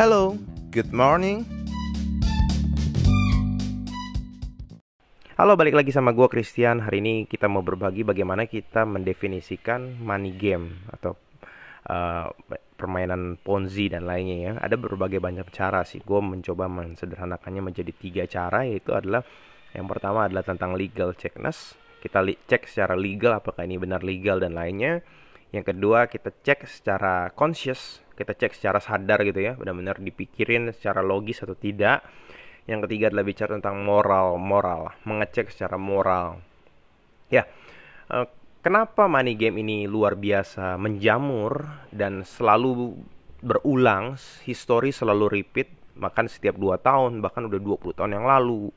[0.00, 0.32] Hello,
[0.72, 1.44] good morning.
[5.36, 6.80] Halo, balik lagi sama gue Christian.
[6.80, 11.20] Hari ini kita mau berbagi bagaimana kita mendefinisikan money game atau
[11.92, 12.32] uh,
[12.80, 14.52] permainan ponzi dan lainnya ya.
[14.64, 16.00] Ada berbagai banyak cara sih.
[16.00, 19.20] Gue mencoba mensederhanakannya menjadi tiga cara, yaitu adalah
[19.76, 21.76] yang pertama adalah tentang legal checkness.
[22.00, 25.04] Kita li cek secara legal apakah ini benar legal dan lainnya.
[25.52, 31.00] Yang kedua kita cek secara conscious, kita cek secara sadar gitu ya, benar-benar dipikirin secara
[31.00, 32.04] logis atau tidak
[32.68, 36.38] yang ketiga adalah bicara tentang moral, moral, mengecek secara moral.
[37.26, 37.50] Ya,
[38.12, 42.94] uh, kenapa money game ini luar biasa menjamur dan selalu
[43.42, 48.68] berulang, histori selalu repeat, bahkan setiap 2 tahun, bahkan udah 20 tahun yang lalu.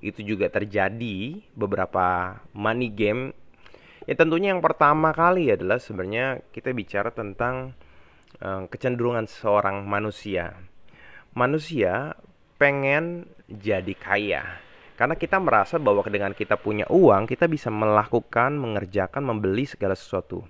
[0.00, 3.36] Itu juga terjadi beberapa money game.
[4.08, 7.76] Ya tentunya yang pertama kali adalah sebenarnya kita bicara tentang
[8.40, 10.56] kecenderungan seorang manusia.
[11.32, 12.16] Manusia
[12.60, 14.42] pengen jadi kaya.
[14.94, 20.46] Karena kita merasa bahwa dengan kita punya uang, kita bisa melakukan, mengerjakan, membeli segala sesuatu.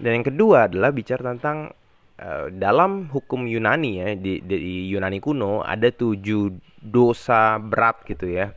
[0.00, 1.74] Dan yang kedua adalah bicara tentang
[2.20, 8.54] uh, dalam hukum Yunani ya di, di Yunani kuno ada tujuh dosa berat gitu ya.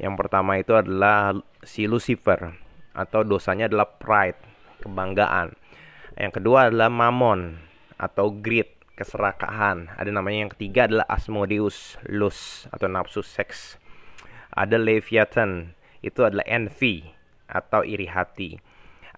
[0.00, 2.50] Yang pertama itu adalah si Lucifer
[2.96, 4.40] atau dosanya adalah pride,
[4.80, 5.52] kebanggaan.
[6.18, 7.60] Yang kedua adalah mamon
[8.00, 9.94] atau greed, keserakahan.
[9.96, 13.80] Ada namanya yang ketiga adalah Asmodeus, lust atau nafsu seks.
[14.50, 17.06] Ada Leviathan, itu adalah envy
[17.46, 18.60] atau iri hati.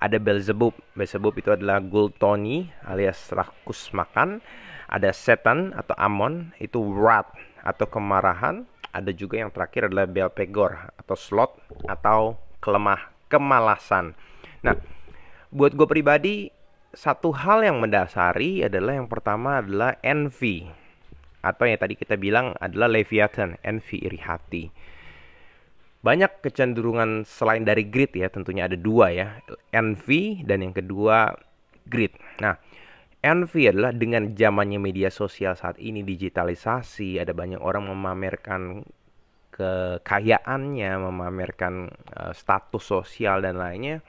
[0.03, 4.43] Ada Belzebub, Belzebub itu adalah gultoni alias rakus makan.
[4.91, 8.67] Ada setan atau Amon, itu wrath atau kemarahan.
[8.93, 11.57] Ada juga yang terakhir adalah Belpegor atau slot
[11.89, 14.13] atau kelemah, kemalasan.
[14.61, 14.77] Nah,
[15.49, 16.53] buat gue pribadi
[16.93, 20.69] satu hal yang mendasari adalah yang pertama adalah envy
[21.43, 24.65] atau yang tadi kita bilang adalah leviathan, envy iri hati.
[26.03, 29.41] Banyak kecenderungan selain dari greed ya, tentunya ada dua ya,
[29.73, 31.35] envy dan yang kedua
[31.89, 32.15] greed.
[32.43, 32.59] Nah,
[33.25, 38.83] envy adalah dengan zamannya media sosial saat ini digitalisasi, ada banyak orang memamerkan
[39.55, 44.03] kekayaannya, memamerkan uh, status sosial dan lainnya,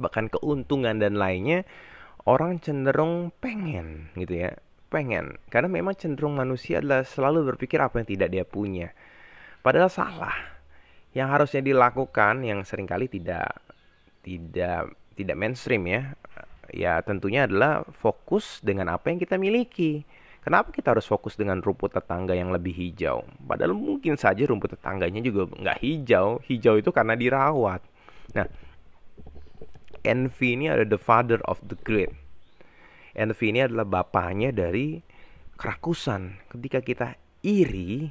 [0.00, 1.68] bahkan keuntungan dan lainnya
[2.26, 4.52] orang cenderung pengen gitu ya.
[4.90, 5.38] Pengen.
[5.46, 8.90] Karena memang cenderung manusia adalah selalu berpikir apa yang tidak dia punya.
[9.62, 10.34] Padahal salah.
[11.14, 13.50] Yang harusnya dilakukan yang sering kali tidak
[14.22, 16.14] tidak tidak mainstream ya
[16.72, 20.06] ya tentunya adalah fokus dengan apa yang kita miliki.
[20.40, 23.28] Kenapa kita harus fokus dengan rumput tetangga yang lebih hijau?
[23.44, 26.40] Padahal mungkin saja rumput tetangganya juga nggak hijau.
[26.48, 27.84] Hijau itu karena dirawat.
[28.32, 28.48] Nah
[30.04, 32.12] envy ini ada the father of the great.
[33.12, 35.02] Envy ini adalah bapaknya dari
[35.58, 36.40] kerakusan.
[36.48, 37.08] Ketika kita
[37.44, 38.08] iri,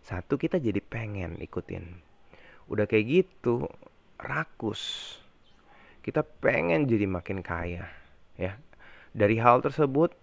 [0.00, 1.84] satu kita jadi pengen ikutin.
[2.70, 3.66] Udah kayak gitu,
[4.20, 5.16] rakus.
[6.00, 7.90] Kita pengen jadi makin kaya,
[8.38, 8.54] ya.
[9.10, 10.14] Dari hal tersebut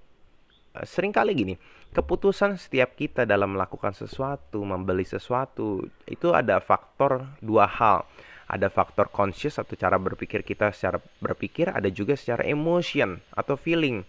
[0.79, 1.55] eh, sering kali gini,
[1.91, 8.07] keputusan setiap kita dalam melakukan sesuatu, membeli sesuatu, itu ada faktor dua hal
[8.47, 14.03] ada faktor conscious atau cara berpikir kita secara berpikir, ada juga secara emotion atau feeling.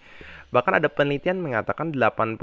[0.55, 2.39] Bahkan ada penelitian mengatakan 80%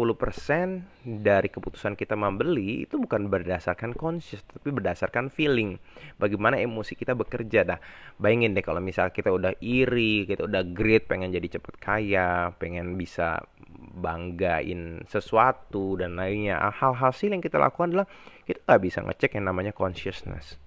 [1.08, 5.80] dari keputusan kita membeli itu bukan berdasarkan conscious tapi berdasarkan feeling.
[6.20, 7.64] Bagaimana emosi kita bekerja.
[7.64, 7.80] Nah,
[8.20, 13.00] bayangin deh kalau misal kita udah iri, kita udah great, pengen jadi cepet kaya, pengen
[13.00, 13.48] bisa
[13.96, 16.60] banggain sesuatu dan lainnya.
[16.68, 18.08] Hal hasil yang kita lakukan adalah
[18.44, 20.61] kita nggak bisa ngecek yang namanya consciousness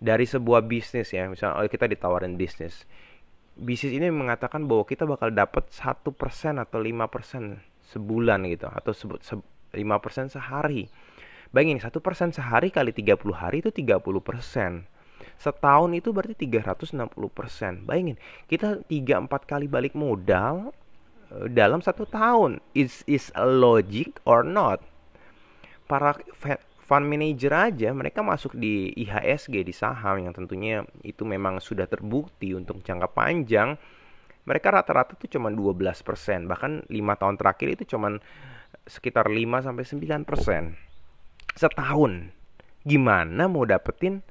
[0.00, 2.88] dari sebuah bisnis ya misalnya oh, kita ditawarin bisnis.
[3.60, 7.60] Bisnis ini mengatakan bahwa kita bakal dapat satu persen atau lima persen
[7.92, 9.20] sebulan gitu atau sebut
[9.76, 10.88] lima persen sehari.
[11.52, 14.88] Bayangin satu persen sehari kali 30 hari itu 30 persen.
[15.36, 17.84] Setahun itu berarti 360 persen.
[17.84, 18.16] Bayangin
[18.48, 20.72] kita tiga empat kali balik modal
[21.28, 22.64] eh, dalam satu tahun.
[22.72, 24.80] Is is a logic or not?
[25.90, 26.14] Para
[26.90, 32.50] fund manager aja mereka masuk di IHSG di saham yang tentunya itu memang sudah terbukti
[32.50, 33.78] untuk jangka panjang.
[34.42, 35.86] Mereka rata-rata tuh cuma 12%
[36.50, 38.18] bahkan lima tahun terakhir itu cuma
[38.90, 39.38] sekitar 5
[39.70, 42.12] sampai 9% setahun
[42.82, 44.24] gimana mau dapetin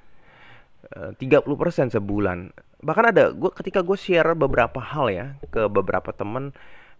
[1.00, 2.52] uh, eh, 30% sebulan?
[2.84, 6.52] Bahkan ada gue ketika gue share beberapa hal ya ke beberapa temen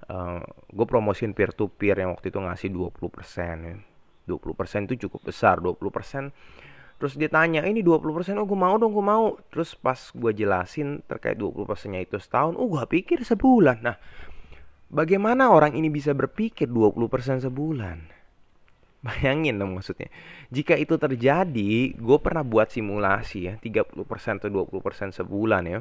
[0.08, 0.40] uh,
[0.72, 2.96] gue promosiin peer to peer yang waktu itu ngasih 20%
[3.68, 3.76] ya
[4.30, 6.30] 20% itu cukup besar 20%
[7.00, 8.04] terus dia tanya ini 20%
[8.36, 9.40] oh gue mau dong gue mau.
[9.48, 11.64] Terus pas gue jelasin terkait 20%
[11.96, 13.80] nya itu setahun oh gue pikir sebulan.
[13.80, 13.96] Nah
[14.92, 18.20] bagaimana orang ini bisa berpikir 20% sebulan?
[19.00, 20.12] Bayangin dong maksudnya.
[20.52, 23.96] Jika itu terjadi, gue pernah buat simulasi ya, 30%
[24.44, 25.80] atau 20% sebulan ya.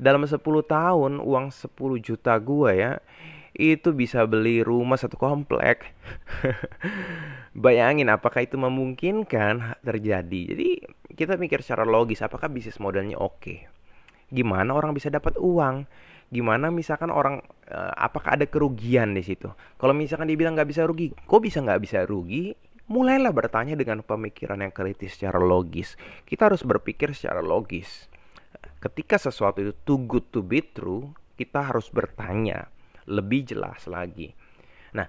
[0.00, 3.04] Dalam 10 tahun, uang 10 juta gue ya,
[3.56, 5.94] itu bisa beli rumah satu komplek.
[7.64, 10.40] Bayangin apakah itu memungkinkan terjadi.
[10.54, 10.68] Jadi
[11.16, 13.66] kita mikir secara logis, apakah bisnis modelnya oke?
[14.28, 15.88] Gimana orang bisa dapat uang?
[16.28, 17.40] Gimana misalkan orang,
[17.72, 19.48] uh, apakah ada kerugian di situ?
[19.80, 22.52] Kalau misalkan dibilang nggak bisa rugi, kok bisa nggak bisa rugi?
[22.88, 25.96] Mulailah bertanya dengan pemikiran yang kritis secara logis.
[26.24, 28.08] Kita harus berpikir secara logis.
[28.80, 32.68] Ketika sesuatu itu too good to be true, kita harus bertanya
[33.08, 34.36] lebih jelas lagi.
[34.92, 35.08] Nah,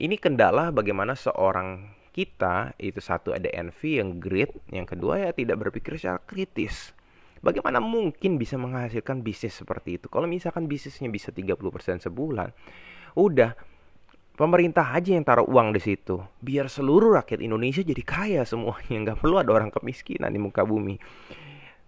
[0.00, 5.68] ini kendala bagaimana seorang kita itu satu ada envy yang great, yang kedua ya tidak
[5.68, 6.96] berpikir secara kritis.
[7.44, 10.08] Bagaimana mungkin bisa menghasilkan bisnis seperti itu?
[10.08, 11.60] Kalau misalkan bisnisnya bisa 30%
[12.08, 12.48] sebulan,
[13.12, 13.52] udah
[14.36, 16.20] pemerintah aja yang taruh uang di situ.
[16.40, 20.96] Biar seluruh rakyat Indonesia jadi kaya semuanya, nggak perlu ada orang kemiskinan di muka bumi.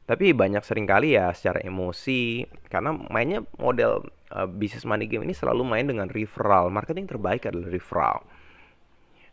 [0.09, 5.37] Tapi banyak sering kali ya secara emosi karena mainnya model uh, bisnis money game ini
[5.37, 6.73] selalu main dengan referral.
[6.73, 8.25] Marketing terbaik adalah referral.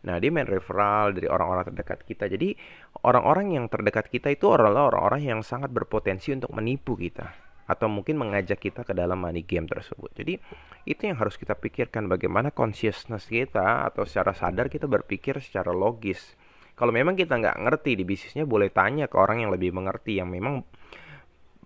[0.04, 2.28] Nah, dia main referral dari orang-orang terdekat kita.
[2.28, 2.52] Jadi,
[3.02, 7.32] orang-orang yang terdekat kita itu adalah orang-orang yang sangat berpotensi untuk menipu kita
[7.66, 10.12] atau mungkin mengajak kita ke dalam money game tersebut.
[10.14, 10.38] Jadi,
[10.86, 16.38] itu yang harus kita pikirkan bagaimana consciousness kita atau secara sadar kita berpikir secara logis
[16.76, 20.28] kalau memang kita nggak ngerti di bisnisnya boleh tanya ke orang yang lebih mengerti yang
[20.28, 20.60] memang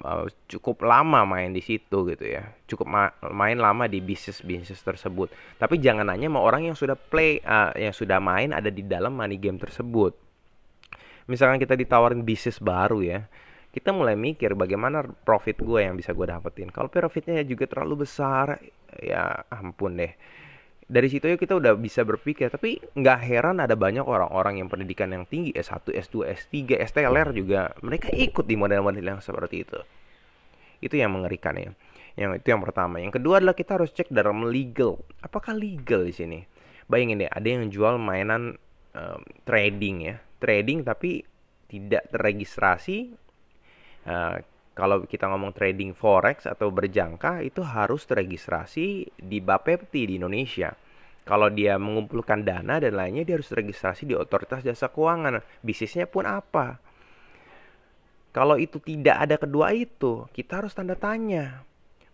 [0.07, 2.47] uh, cukup lama main di situ gitu ya.
[2.71, 5.35] Cukup ma main lama di bisnis bisnis tersebut.
[5.59, 9.19] Tapi jangan nanya sama orang yang sudah play uh, yang sudah main ada di dalam
[9.19, 10.15] money game tersebut.
[11.27, 13.21] Misalkan kita ditawarin bisnis baru ya
[13.71, 16.75] kita mulai mikir bagaimana profit gue yang bisa gue dapetin.
[16.75, 18.59] Kalau profitnya juga terlalu besar
[18.99, 20.11] ya ampun deh
[20.91, 22.51] dari situ ya kita udah bisa berpikir.
[22.51, 27.71] Tapi nggak heran ada banyak orang-orang yang pendidikan yang tinggi S1, S2, S3, STLR juga.
[27.79, 29.79] Mereka ikut di model-model yang seperti itu.
[30.83, 31.71] Itu yang mengerikan ya.
[32.19, 32.99] Yang itu yang pertama.
[32.99, 34.99] Yang kedua adalah kita harus cek dalam legal.
[35.23, 36.39] Apakah legal di sini?
[36.91, 38.59] Bayangin deh ada yang jual mainan
[38.99, 40.19] um, trading ya.
[40.43, 41.23] Trading tapi
[41.71, 43.15] tidak terregistrasi
[44.11, 44.43] uh,
[44.81, 50.73] kalau kita ngomong trading forex atau berjangka itu harus terregistrasi di Bapepti di Indonesia.
[51.29, 55.45] Kalau dia mengumpulkan dana dan lainnya dia harus terregistrasi di otoritas jasa keuangan.
[55.61, 56.81] Bisnisnya pun apa?
[58.33, 61.61] Kalau itu tidak ada kedua itu, kita harus tanda tanya.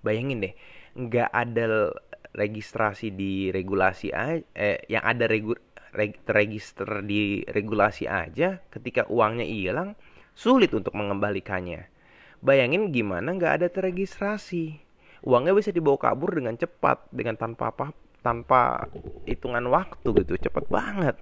[0.02, 0.54] Bayangin deh,
[0.98, 1.94] nggak ada
[2.34, 5.54] registrasi di regulasi eh, yang ada regu,
[5.94, 9.94] reg, terregister di regulasi aja, ketika uangnya hilang,
[10.34, 11.94] sulit untuk mengembalikannya
[12.46, 14.78] Bayangin gimana nggak ada terregistrasi.
[15.26, 17.90] Uangnya bisa dibawa kabur dengan cepat, dengan tanpa apa,
[18.22, 18.87] tanpa
[19.26, 21.19] hitungan waktu gitu, cepat banget.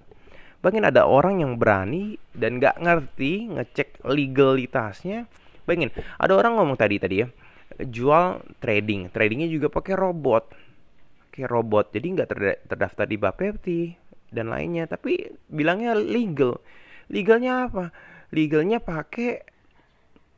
[0.60, 5.24] Bayangin ada orang yang berani dan nggak ngerti ngecek legalitasnya.
[5.64, 7.32] Bayangin ada orang ngomong tadi tadi ya,
[7.80, 10.52] jual trading, tradingnya juga pakai robot,
[11.32, 12.28] pakai robot, jadi nggak
[12.68, 13.80] terdaftar di Bapepti
[14.28, 16.60] dan lainnya, tapi bilangnya legal.
[17.08, 17.88] Legalnya apa?
[18.28, 19.53] Legalnya pakai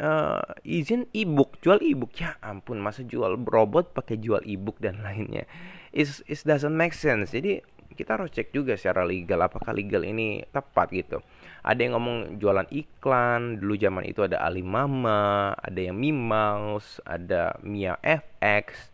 [0.00, 2.12] uh, izin ebook jual ebook.
[2.16, 5.48] Ya ampun masa jual robot pakai jual ebook dan lainnya?
[5.92, 7.32] Is is doesn't make sense.
[7.32, 7.64] Jadi
[7.96, 11.18] kita harus cek juga secara legal apakah legal ini tepat gitu.
[11.64, 17.96] Ada yang ngomong jualan iklan dulu zaman itu ada Alimama ada yang Mimaus ada Mia
[18.04, 18.92] FX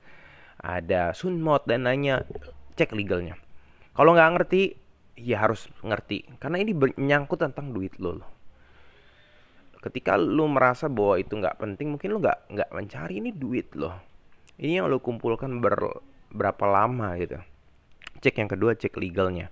[0.62, 2.22] ada Sunmot dan lainnya.
[2.78, 3.36] Cek legalnya.
[3.92, 4.62] Kalau nggak ngerti
[5.18, 6.24] ya harus ngerti.
[6.40, 8.41] Karena ini menyangkut tentang duit lo loh
[9.82, 13.98] ketika lu merasa bahwa itu nggak penting mungkin lu nggak nggak mencari ini duit loh.
[14.62, 15.74] Ini yang lu kumpulkan ber,
[16.30, 17.42] berapa lama gitu.
[18.22, 19.50] Cek yang kedua cek legalnya.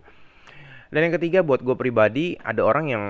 [0.95, 3.05] Dan yang ketiga buat gue pribadi ada orang yang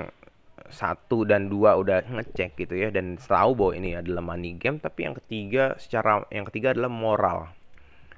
[0.71, 5.03] satu dan dua udah ngecek gitu ya dan tahu bahwa ini adalah money game tapi
[5.03, 7.53] yang ketiga secara yang ketiga adalah moral.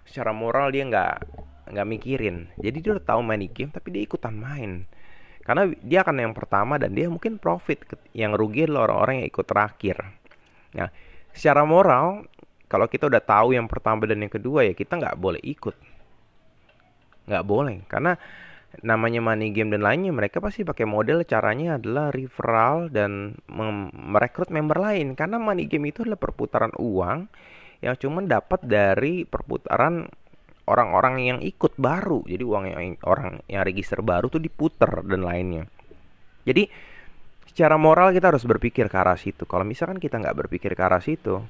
[0.07, 1.15] Secara moral dia nggak
[1.75, 2.47] nggak mikirin.
[2.61, 4.87] Jadi dia udah tahu money game tapi dia ikutan main
[5.43, 7.83] karena dia akan yang pertama dan dia mungkin profit
[8.15, 9.97] yang rugi adalah orang-orang yang ikut terakhir.
[10.79, 10.89] Nah
[11.35, 12.27] secara moral
[12.71, 15.77] kalau kita udah tahu yang pertama dan yang kedua ya kita nggak boleh ikut.
[17.29, 18.17] Nggak boleh karena
[18.81, 23.37] namanya money game dan lainnya mereka pasti pakai model caranya adalah referral dan
[23.93, 25.13] merekrut member lain.
[25.13, 27.29] Karena money game itu adalah perputaran uang
[27.85, 30.09] yang cuma dapat dari perputaran
[30.73, 35.69] orang-orang yang ikut baru jadi uang yang orang yang register baru tuh diputer dan lainnya
[36.49, 36.67] jadi
[37.47, 41.05] secara moral kita harus berpikir ke arah situ kalau misalkan kita nggak berpikir ke arah
[41.05, 41.45] situ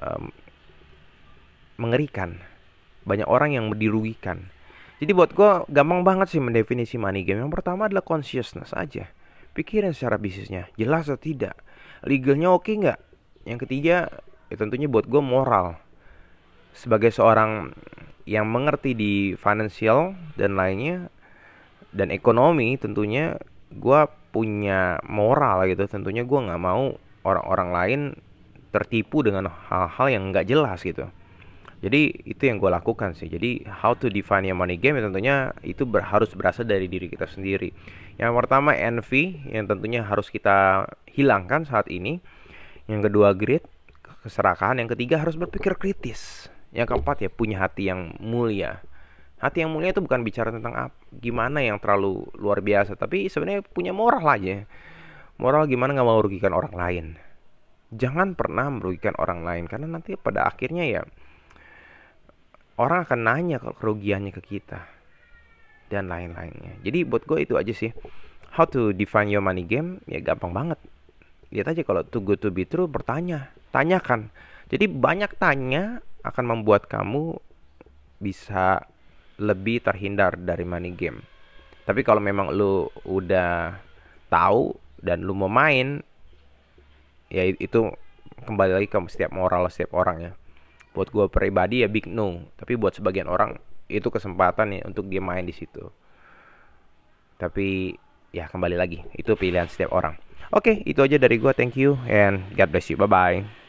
[0.00, 0.22] um,
[1.80, 2.40] mengerikan
[3.04, 4.52] banyak orang yang dirugikan
[5.00, 7.40] Jadi buat gue gampang banget sih mendefinisi money game.
[7.40, 9.08] Yang pertama adalah consciousness aja.
[9.56, 11.56] Pikirin secara bisnisnya, jelas atau tidak.
[12.04, 13.00] Legalnya oke nggak?
[13.48, 14.12] Yang ketiga,
[14.52, 15.80] ya tentunya buat gue moral.
[16.76, 17.72] Sebagai seorang
[18.26, 21.08] yang mengerti di financial dan lainnya,
[21.90, 23.38] dan ekonomi tentunya
[23.70, 24.00] gue
[24.30, 25.86] punya moral gitu.
[25.86, 26.94] Tentunya gue nggak mau
[27.26, 28.00] orang-orang lain
[28.70, 31.10] tertipu dengan hal-hal yang nggak jelas gitu.
[31.80, 33.26] Jadi itu yang gue lakukan sih.
[33.26, 37.08] Jadi how to define your money game ya tentunya itu ber, harus berasal dari diri
[37.08, 37.72] kita sendiri.
[38.20, 42.20] Yang pertama envy yang tentunya harus kita hilangkan saat ini.
[42.84, 43.64] Yang kedua greed,
[44.20, 44.76] keserakahan.
[44.76, 46.49] Yang ketiga harus berpikir kritis.
[46.70, 48.78] Yang keempat ya punya hati yang mulia.
[49.40, 53.64] Hati yang mulia itu bukan bicara tentang apa, gimana yang terlalu luar biasa, tapi sebenarnya
[53.64, 54.68] punya moral aja.
[55.40, 57.06] Moral gimana nggak mau merugikan orang lain.
[57.90, 61.02] Jangan pernah merugikan orang lain karena nanti pada akhirnya ya
[62.78, 64.86] orang akan nanya kerugiannya ke kita
[65.90, 66.78] dan lain-lainnya.
[66.86, 67.90] Jadi buat gue itu aja sih.
[68.54, 70.78] How to define your money game ya gampang banget.
[71.50, 74.30] Lihat aja kalau too good to be true bertanya, tanyakan.
[74.70, 77.36] Jadi banyak tanya akan membuat kamu
[78.20, 78.84] bisa
[79.40, 81.24] lebih terhindar dari money game.
[81.88, 83.80] Tapi kalau memang lu udah
[84.28, 86.04] tahu dan lu mau main
[87.32, 87.88] ya itu
[88.44, 90.32] kembali lagi ke setiap moral setiap orang ya.
[90.92, 93.56] Buat gue pribadi ya big no tapi buat sebagian orang
[93.90, 95.88] itu kesempatan ya untuk dia main di situ.
[97.40, 97.96] Tapi
[98.30, 100.20] ya kembali lagi itu pilihan setiap orang.
[100.52, 103.00] Oke itu aja dari gue thank you and God bless you.
[103.00, 103.59] Bye bye